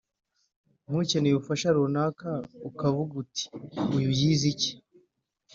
[0.87, 2.29] nk’ukeneye ubufasha runaka
[2.69, 3.45] ukavuga uti
[3.95, 4.71] uyu yize iki